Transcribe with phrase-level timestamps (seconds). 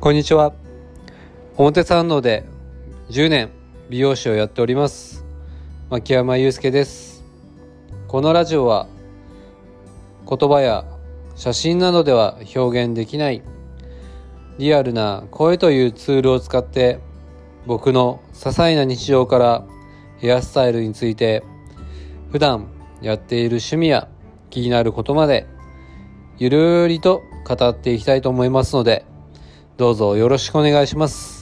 [0.00, 0.54] こんにちは。
[1.58, 2.46] 表参道で
[3.10, 3.50] 10年
[3.90, 5.26] 美容師をやっております。
[5.90, 7.22] 牧山祐介です。
[8.08, 8.86] このラジオは
[10.26, 10.86] 言葉や
[11.36, 13.42] 写真などでは表現できない
[14.56, 16.98] リアルな声というツールを使って
[17.66, 19.66] 僕の些細な日常から
[20.16, 21.44] ヘアスタイルについて
[22.32, 22.68] 普段
[23.02, 24.08] やっている趣味や
[24.48, 25.46] 気になることまで
[26.38, 29.04] ゆるりと語っていきたいと思いますので
[29.80, 31.39] どうぞよろしくお願いします。